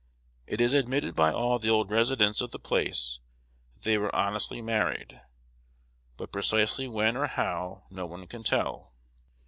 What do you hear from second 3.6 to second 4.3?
that they were